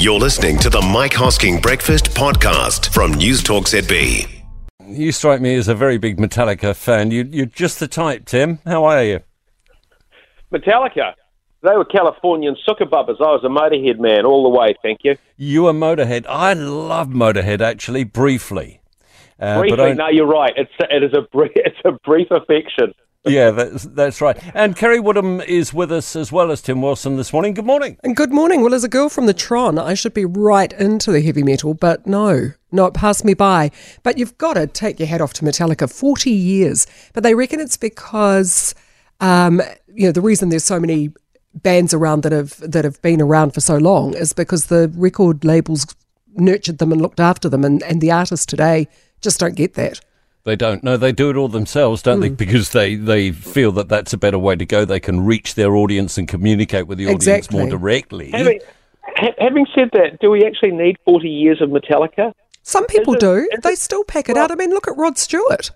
[0.00, 4.28] You're listening to the Mike Hosking Breakfast Podcast from News Talk ZB.
[4.86, 7.10] You strike me as a very big Metallica fan.
[7.10, 8.60] You, you're just the type, Tim.
[8.64, 9.22] How are you?
[10.52, 11.14] Metallica.
[11.64, 13.16] They were Californian suckerbubbers.
[13.20, 15.16] I was a Motorhead man all the way, thank you.
[15.36, 16.26] You are Motorhead.
[16.28, 18.80] I love Motorhead, actually, briefly.
[19.40, 20.52] Uh, briefly, no, you're right.
[20.56, 22.94] It's, it is a, brief, it's a brief affection
[23.24, 24.38] yeah, that's, that's right.
[24.54, 27.54] And Kerre Woodham is with us as well as Tim Wilson this morning.
[27.54, 27.96] Good morning.
[28.02, 28.62] And good morning.
[28.62, 31.74] Well, as a girl from the Tron, I should be right into the heavy metal,
[31.74, 33.70] but no, no, it passed me by.
[34.02, 35.92] But you've got to take your hat off to Metallica.
[35.92, 36.86] 40 years.
[37.12, 38.74] But they reckon it's because,
[39.20, 41.10] um, you know, the reason there's so many
[41.54, 45.44] bands around that have that have been around for so long is because the record
[45.44, 45.86] labels
[46.34, 48.86] nurtured them and looked after them, and, and the artists today
[49.20, 50.00] just don't get that.
[50.48, 50.82] They don't.
[50.82, 52.22] No, they do it all themselves, don't mm.
[52.22, 52.28] they?
[52.28, 52.34] Hmm.
[52.36, 54.86] Because they, they feel that that's a better way to go.
[54.86, 57.58] They can reach their audience and communicate with the audience exactly.
[57.58, 58.30] more directly.
[58.30, 58.60] Having,
[59.38, 62.32] having, said that, do we actually need 40 years of Metallica?
[62.62, 63.46] Some people it, do.
[63.62, 64.50] They still pack it well, out.
[64.50, 65.70] I mean, look at Rod Stewart.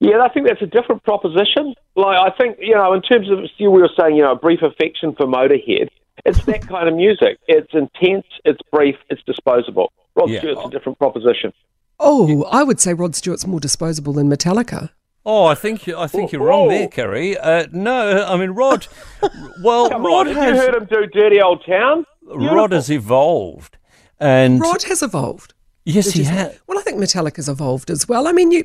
[0.00, 1.76] Yeah, I think that's a different proposition.
[1.94, 4.62] Like, I think, you know, in terms of, we were saying, you know, a brief
[4.62, 5.90] affection for Motorhead,
[6.24, 7.38] it's that kind of music.
[7.46, 9.92] It's intense, it's brief, it's disposable.
[10.16, 10.40] Rod yeah.
[10.40, 11.52] Stewart's a different proposition.
[12.00, 14.90] Oh, I would say Rod Stewart's more disposable than Metallica.
[15.26, 17.36] Oh, I think I think you're wrong there, Kerre.
[17.40, 18.86] Uh, no, I mean Rod.
[19.62, 20.54] Well, Come Rod on, has.
[20.54, 22.56] You heard him do "Dirty Old Town." Beautiful.
[22.56, 23.76] Rod has evolved,
[24.20, 25.52] and Rod has evolved.
[25.84, 26.58] Yes, he has.
[26.66, 28.28] Well, I think Metallica's evolved as well.
[28.28, 28.64] I mean, you.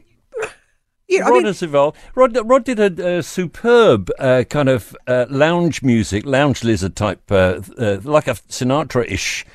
[1.07, 1.97] Yeah, Rod I mean, has evolved.
[2.15, 7.31] Rod, Rod did a, a superb uh, kind of uh, lounge music, lounge lizard type,
[7.31, 9.45] uh, uh like a Sinatra-ish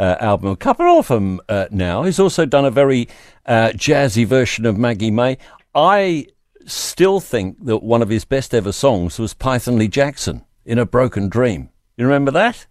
[0.00, 0.50] uh, album.
[0.50, 2.02] A couple of them uh, now.
[2.02, 3.06] He's also done a very
[3.46, 5.36] uh, jazzy version of Maggie May.
[5.74, 6.26] I
[6.66, 10.86] still think that one of his best ever songs was Python Lee Jackson in A
[10.86, 11.68] Broken Dream.
[11.96, 12.66] You remember that?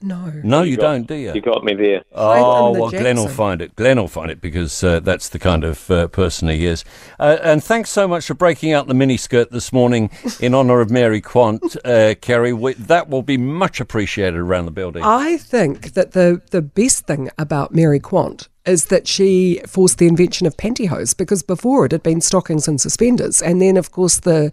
[0.00, 0.30] No.
[0.44, 1.32] No, you, you got, don't, do you?
[1.34, 2.04] You got me there.
[2.12, 3.00] Oh, well, Jackson.
[3.00, 3.74] Glenn will find it.
[3.74, 6.84] Glenn will find it because uh, that's the kind of uh, person he is.
[7.18, 10.10] Uh, and thanks so much for breaking out the miniskirt this morning
[10.40, 12.54] in honour of Mary Quant, uh, Kerre.
[12.54, 15.02] We, that will be much appreciated around the building.
[15.02, 20.06] I think that the, the best thing about Mary Quant is that she forced the
[20.06, 23.42] invention of pantyhose because before it had been stockings and suspenders.
[23.42, 24.52] And then, of course, the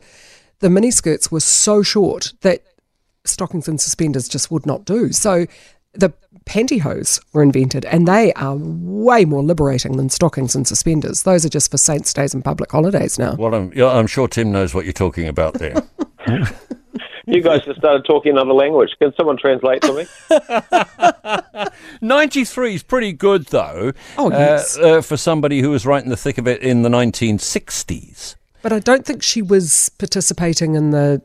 [0.59, 2.63] the miniskirts were so short that
[3.25, 5.11] stockings and suspenders just would not do.
[5.11, 5.45] So
[5.93, 6.13] the
[6.45, 11.23] pantyhose were invented, and they are way more liberating than stockings and suspenders.
[11.23, 13.35] Those are just for saints' days and public holidays now.
[13.35, 15.75] Well, I'm, I'm sure Tim knows what you're talking about there.
[17.25, 18.91] you guys just started talking another language.
[18.99, 20.05] Can someone translate for me?
[22.01, 23.91] 93 is pretty good, though.
[24.17, 24.77] Oh, yes.
[24.77, 28.35] Uh, uh, for somebody who was right in the thick of it in the 1960s.
[28.61, 31.21] But I don't think she was participating in the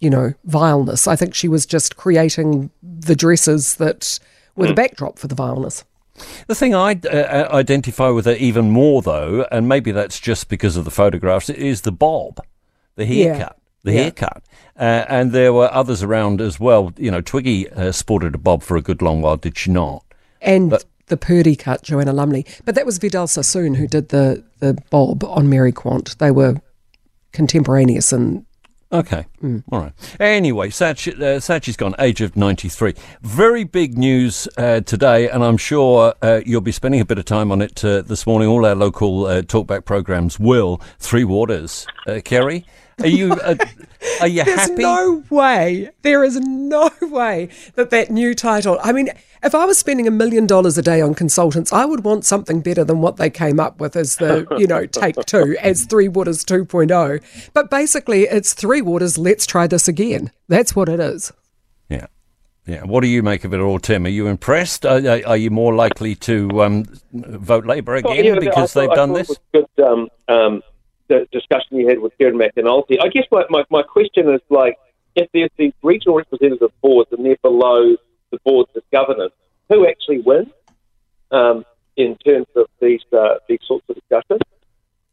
[0.00, 1.06] you know, vileness.
[1.06, 4.18] I think she was just creating the dresses that
[4.56, 4.76] were the hmm.
[4.76, 5.84] backdrop for the vileness.
[6.46, 10.48] The thing I uh, uh, identify with her even more, though, and maybe that's just
[10.48, 12.40] because of the photographs, is the bob,
[12.96, 13.38] the haircut.
[13.38, 13.52] Yeah.
[13.82, 14.02] The yeah.
[14.02, 14.42] haircut.
[14.78, 16.92] Uh, and there were others around as well.
[16.98, 20.04] You know, Twiggy uh, sported a bob for a good long while, did she not?
[20.42, 22.46] And but, the Purdey cut, Joanna Lumley.
[22.64, 26.18] But that was Vidal Sassoon who did the, the bob on Mary Quant.
[26.18, 26.60] They were
[27.32, 28.44] contemporaneous and
[28.92, 29.26] Okay.
[29.42, 29.62] Mm.
[29.70, 29.92] All right.
[30.18, 32.94] Anyway, Satch, uh, Satchi's gone, age of 93.
[33.22, 37.24] Very big news uh, today, and I'm sure uh, you'll be spending a bit of
[37.24, 38.48] time on it uh, this morning.
[38.48, 40.80] All our local uh, talkback programs will.
[40.98, 41.86] Three Waters.
[42.06, 42.66] Uh, Kerry,
[43.00, 43.56] are you, uh,
[44.20, 44.50] are you happy?
[44.50, 44.82] There's happy?
[44.82, 45.90] no way.
[46.02, 48.78] There is no way that that new title.
[48.82, 49.10] I mean,
[49.42, 52.60] if I was spending a million dollars a day on consultants, I would want something
[52.60, 56.08] better than what they came up with as the, you know, take two, as Three
[56.08, 57.50] Waters 2.0.
[57.54, 60.30] But basically, it's Three Waters, let's try this again.
[60.48, 61.32] That's what it is.
[61.88, 62.06] Yeah.
[62.66, 62.84] Yeah.
[62.84, 64.04] What do you make of it all, Tim?
[64.04, 64.84] Are you impressed?
[64.84, 68.94] Are, are you more likely to um, vote Labour again well, yeah, because thought, they've
[68.94, 69.34] done this?
[69.54, 70.62] good um, um,
[71.32, 72.98] discussion you had with Kieran McAnulty.
[73.02, 74.76] I guess my, my, my question is like,
[75.16, 77.96] if there's these regional representative boards and they're below
[78.30, 79.32] the board's governance,
[79.68, 80.48] who actually wins
[81.30, 81.64] um,
[81.96, 84.40] in terms of these uh, these sorts of discussions?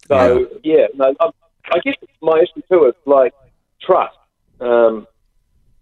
[0.07, 1.29] So yeah, yeah no, I,
[1.71, 3.33] I guess my issue too is like
[3.81, 4.17] trust.
[4.59, 5.07] Um,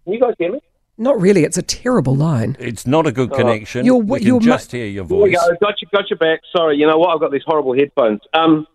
[0.04, 0.60] can you guys hear me?
[0.98, 1.44] Not really.
[1.44, 2.56] It's a terrible line.
[2.58, 3.36] It's not a good oh.
[3.36, 3.84] connection.
[3.84, 5.24] You're, we can you're just ma- hear your voice.
[5.24, 5.56] We Go.
[5.60, 6.40] Got you, got you back.
[6.56, 6.78] Sorry.
[6.78, 7.10] You know what?
[7.10, 8.20] I've got these horrible headphones.
[8.32, 8.66] Um,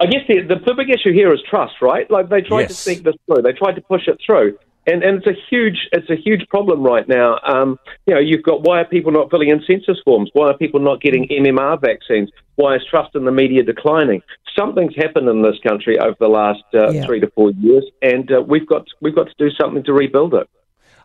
[0.00, 2.10] I guess the, the, the big issue here is trust, right?
[2.10, 2.70] Like they tried yes.
[2.70, 3.42] to speak this through.
[3.42, 6.82] They tried to push it through and and it's a huge it's a huge problem
[6.82, 7.38] right now.
[7.46, 10.30] Um, you know, you've got why are people not filling in census forms?
[10.32, 12.30] Why are people not getting MMR vaccines?
[12.56, 14.22] Why is trust in the media declining?
[14.58, 17.06] Something's happened in this country over the last uh, yeah.
[17.06, 20.34] three to four years, and uh, we've got we've got to do something to rebuild
[20.34, 20.48] it.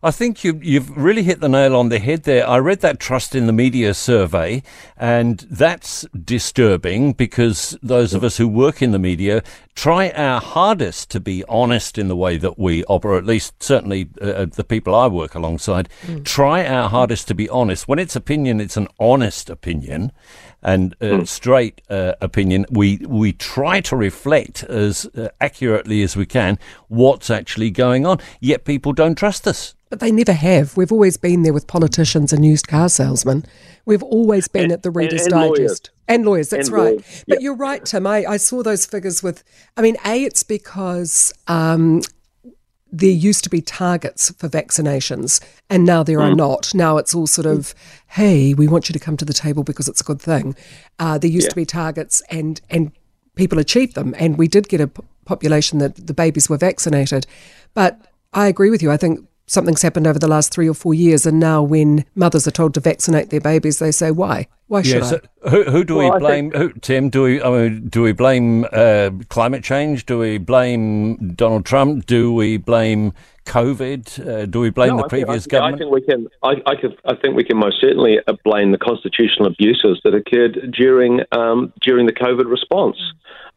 [0.05, 2.47] I think you, you've really hit the nail on the head there.
[2.47, 4.61] I read that Trust in the Media survey,
[4.95, 9.41] and that's disturbing because those of us who work in the media
[9.73, 14.07] try our hardest to be honest in the way that we operate, at least certainly
[14.21, 16.23] uh, uh, the people I work alongside, mm.
[16.23, 17.87] try our hardest to be honest.
[17.87, 20.11] When it's opinion, it's an honest opinion
[20.61, 22.65] and uh, straight uh, opinion.
[22.69, 26.57] We, we try to reflect as uh, accurately as we can
[26.87, 29.75] what's actually going on, yet people don't trust us.
[29.95, 30.75] But they never have.
[30.75, 33.45] We've always been there with politicians and used car salesmen.
[33.85, 35.57] We've always been and, at the Reader's and, and Digest.
[35.57, 35.81] Lawyers.
[36.09, 36.95] And lawyers, that's right.
[36.95, 37.23] Lawyers.
[37.25, 37.41] But yep.
[37.41, 38.05] you're right, Tim.
[38.05, 39.41] I, I saw those figures with,
[39.77, 42.01] I mean, A, it's because um,
[42.91, 46.29] there used to be targets for vaccinations and now there mm.
[46.29, 46.75] are not.
[46.75, 47.73] Now it's all sort of,
[48.07, 50.57] hey, we want you to come to the table because it's a good thing.
[50.99, 51.51] Uh, there used yeah.
[51.51, 52.91] to be targets and, and
[53.35, 54.13] people achieved them.
[54.19, 54.91] And we did get a
[55.23, 57.25] population that the babies were vaccinated.
[57.73, 58.01] But
[58.33, 58.91] I agree with you.
[58.91, 62.47] I think something's happened over the last three or four years, and now when mothers
[62.47, 64.47] are told to vaccinate their babies, they say, "Why?
[64.67, 66.51] Why should yeah, so I?" Who, who do well, we blame?
[66.51, 66.73] Think...
[66.73, 67.41] Who, Tim, do we?
[67.41, 70.05] I mean, do we blame uh, climate change?
[70.05, 72.05] Do we blame Donald Trump?
[72.07, 73.13] Do we blame
[73.45, 74.27] COVID?
[74.27, 75.75] Uh, do we blame no, the previous think, government?
[75.75, 76.27] I think we can.
[76.43, 80.15] I, I, could, I, think we can most certainly uh, blame the constitutional abuses that
[80.15, 82.97] occurred during um, during the COVID response.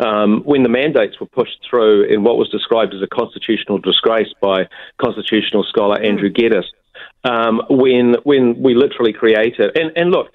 [0.01, 4.33] Um, when the mandates were pushed through in what was described as a constitutional disgrace
[4.41, 4.69] by
[5.03, 6.67] constitutional scholar Andrew Geddis,
[7.25, 10.29] um, when when we literally created and, and look,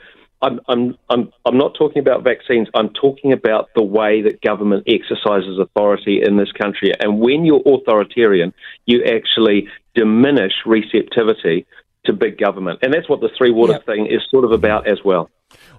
[0.43, 2.67] I'm, I'm, I'm, I'm not talking about vaccines.
[2.75, 6.91] I'm talking about the way that government exercises authority in this country.
[6.99, 8.53] And when you're authoritarian,
[8.85, 11.65] you actually diminish receptivity
[12.05, 12.79] to big government.
[12.81, 13.85] And that's what the three water yep.
[13.85, 15.29] thing is sort of about as well.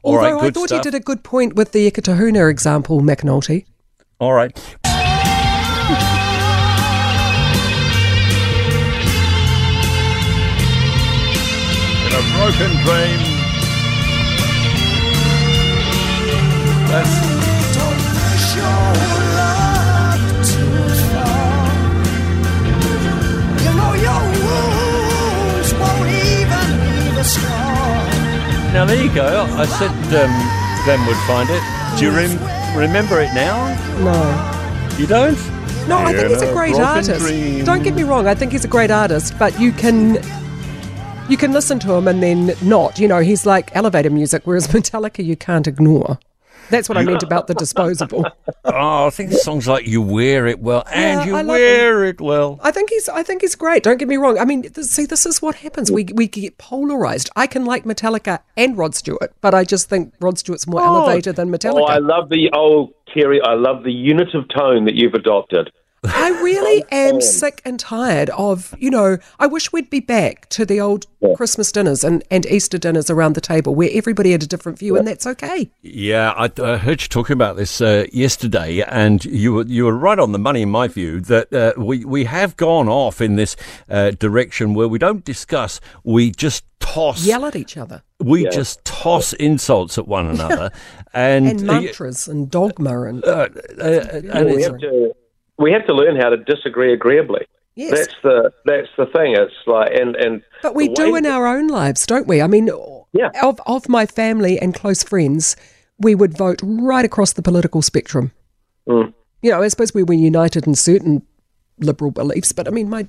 [0.02, 0.78] Although right, I thought stuff.
[0.78, 3.66] you did a good point with the Eketahuna example, McNulty.
[4.18, 4.56] All right.
[12.06, 13.33] In a broken dream.
[28.72, 29.46] Now there you go.
[29.56, 31.62] I said um, Glenn would find it.
[31.98, 33.74] Do you rem- remember it now?
[34.00, 34.96] No.
[34.98, 35.38] You don't?
[35.88, 37.20] No, I think he's a great artist.
[37.26, 37.64] Dream.
[37.64, 40.22] Don't get me wrong, I think he's a great artist, but you can
[41.28, 42.98] you can listen to him and then not.
[42.98, 46.18] You know, he's like elevator music, whereas Metallica you can't ignore.
[46.70, 48.26] That's what I meant about the disposable.
[48.64, 52.20] oh, I think the songs like "You Wear It Well" and yeah, "You Wear It
[52.20, 53.82] Well." I think he's, I think he's great.
[53.82, 54.38] Don't get me wrong.
[54.38, 55.90] I mean, see, this is what happens.
[55.90, 57.30] We we get polarized.
[57.36, 60.86] I can like Metallica and Rod Stewart, but I just think Rod Stewart's more oh,
[60.86, 61.82] elevated than Metallica.
[61.82, 63.40] Oh, I love the old Terry.
[63.42, 65.70] I love the unit of tone that you've adopted.
[66.06, 70.64] I really am sick and tired of, you know, I wish we'd be back to
[70.64, 71.34] the old yeah.
[71.34, 74.94] Christmas dinners and, and Easter dinners around the table where everybody had a different view,
[74.94, 74.98] yeah.
[74.98, 75.70] and that's okay.
[75.82, 79.96] Yeah, I, I, heard you talking about this uh, yesterday, and you were, you were
[79.96, 83.36] right on the money, in my view, that uh, we, we have gone off in
[83.36, 83.56] this
[83.88, 87.24] uh, direction where we don't discuss, we just toss.
[87.24, 88.02] Yell at each other.
[88.20, 88.50] We yeah.
[88.50, 90.70] just toss insults at one another.
[91.12, 93.02] and, and mantras and dogma.
[93.02, 93.48] And, uh,
[93.78, 95.14] uh, and we have to
[95.58, 97.46] we have to learn how to disagree agreeably.
[97.76, 97.90] Yes.
[97.90, 99.34] That's the that's the thing.
[99.36, 102.40] It's like and and But we do in our own lives, don't we?
[102.40, 102.70] I mean
[103.12, 103.30] yeah.
[103.42, 105.56] of of my family and close friends,
[105.98, 108.32] we would vote right across the political spectrum.
[108.88, 109.12] Mm.
[109.42, 111.22] You know, I suppose we were united in certain
[111.78, 113.08] liberal beliefs, but I mean my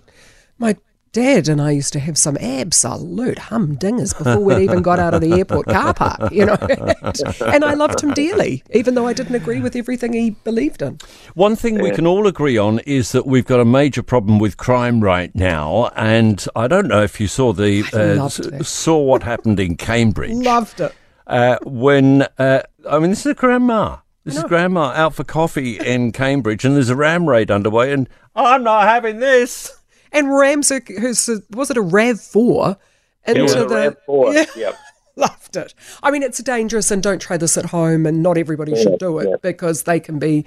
[0.57, 0.75] my
[1.15, 5.21] Dad and I used to have some absolute humdingers before we'd even got out of
[5.21, 6.57] the airport car park, you know.
[6.59, 10.99] and I loved him dearly, even though I didn't agree with everything he believed in.
[11.33, 14.57] One thing we can all agree on is that we've got a major problem with
[14.57, 18.27] crime right now, and I don't know if you saw the uh,
[18.61, 20.33] saw what happened in Cambridge.
[20.33, 20.93] Loved it.
[21.27, 23.99] Uh, when uh, I mean, this is a grandma.
[24.25, 28.09] This is grandma out for coffee in Cambridge, and there's a ram raid underway, and
[28.35, 29.79] I'm not having this.
[30.11, 32.77] And Ramsek, who's was it a Rav Four?
[33.25, 34.33] Into the Rav Four.
[34.33, 34.45] Yeah.
[34.55, 34.75] Yep.
[35.17, 35.73] Loved it.
[36.03, 38.99] I mean, it's dangerous, and don't try this at home, and not everybody yeah, should
[38.99, 39.35] do it yeah.
[39.41, 40.45] because they can be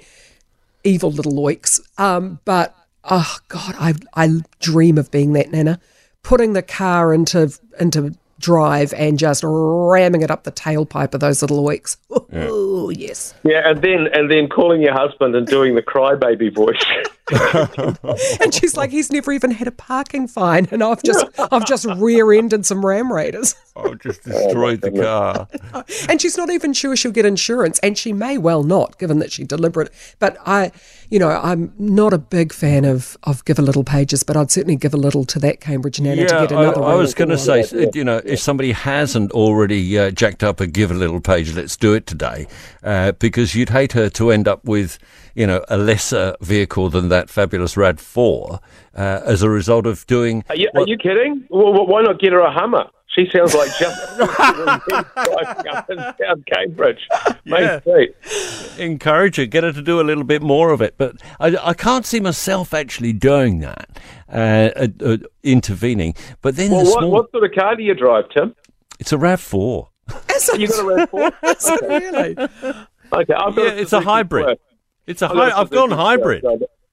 [0.83, 1.79] evil little oiks.
[1.97, 5.79] Um, but oh god, I I dream of being that nana,
[6.21, 11.41] putting the car into into drive and just ramming it up the tailpipe of those
[11.41, 11.97] little oiks.
[12.31, 13.07] Oh, yeah.
[13.07, 13.33] yes.
[13.43, 16.81] Yeah, and then and then calling your husband and doing the crybaby voice.
[18.41, 21.85] and she's like, he's never even had a parking fine, and I've just I've just
[21.85, 23.55] rear-ended some ram raiders.
[23.81, 25.47] Oh, just destroyed the car.
[26.09, 29.31] and she's not even sure she'll get insurance, and she may well not, given that
[29.31, 29.89] she deliberate.
[30.19, 30.73] But I,
[31.09, 34.51] you know, I'm not a big fan of of give a little pages, but I'd
[34.51, 36.83] certainly give a little to that Cambridge Nana yeah, to get another.
[36.83, 40.59] I, I was going to say, you know, if somebody hasn't already uh, jacked up
[40.59, 42.47] a give a little page, let's do it today,
[42.83, 44.99] uh, because you'd hate her to end up with,
[45.35, 48.59] you know, a lesser vehicle than that fabulous Rav Four
[48.95, 50.43] uh, as a result of doing.
[50.49, 51.45] Are you, are you kidding?
[51.49, 52.89] Well, why not get her a Hummer?
[53.09, 57.07] She sounds like just driving up and down Cambridge.
[57.43, 57.79] Yeah.
[58.77, 60.93] Encourage her, get her to do a little bit more of it.
[60.97, 63.89] But I, I can't see myself actually doing that,
[64.31, 66.13] uh, uh, uh, intervening.
[66.41, 68.55] But then well, the what, small, what sort of car do you drive, Tim?
[68.99, 69.89] It's a Rav Four.
[70.55, 71.31] you got a Rav Four?
[71.89, 72.37] really?
[72.37, 74.59] Okay, I've got yeah, it's a hybrid.
[75.07, 76.45] It's a hi- I've gone hybrid.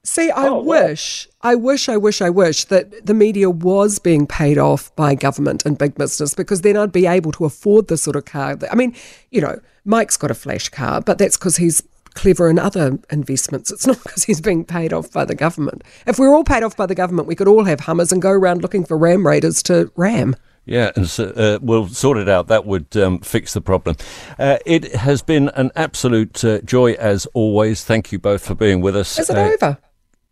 [0.07, 1.51] See, I oh, wish, wow.
[1.51, 5.67] I wish, I wish, I wish that the media was being paid off by government
[5.67, 8.55] and big business because then I'd be able to afford the sort of car.
[8.55, 8.95] That, I mean,
[9.33, 11.83] you know, Mike's got a flash car, but that's because he's
[12.15, 13.73] clever in other investments.
[13.73, 15.83] It's not because he's being paid off by the government.
[16.07, 18.23] If we are all paid off by the government, we could all have Hummers and
[18.23, 20.37] go around looking for Ram Raiders to ram.
[20.67, 22.47] Yeah, and so, uh, we'll sort it out.
[22.47, 23.97] That would um, fix the problem.
[24.39, 27.85] Uh, it has been an absolute uh, joy as always.
[27.85, 29.19] Thank you both for being with us.
[29.19, 29.79] Is it uh, over?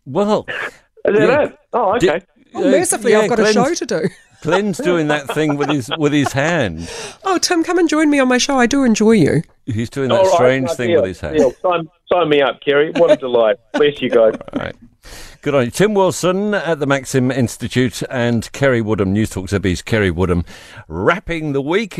[0.05, 1.43] Well, is yeah.
[1.43, 1.59] it?
[1.73, 2.21] Oh, okay.
[2.53, 4.09] Oh, well, mercifully, yeah, I've got Glenn's, a show to do.
[4.41, 6.89] Glenn's doing that thing with his with his hand.
[7.23, 8.57] Oh, Tim, come and join me on my show.
[8.57, 9.41] I do enjoy you.
[9.65, 11.39] He's doing that strange thing with his hand.
[11.61, 12.91] sign, sign me up, Kerre.
[12.97, 13.57] What a delight.
[13.73, 14.35] Bless you guys.
[14.53, 14.75] All right.
[15.41, 15.71] Good on you.
[15.71, 20.43] Tim Wilson at the Maxim Institute and Kerre Woodham, News Talk ZB's Kerre Woodham,
[20.87, 21.99] wrapping the week.